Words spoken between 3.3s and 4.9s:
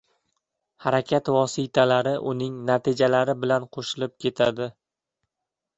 bilan qo‘shilib ketadi.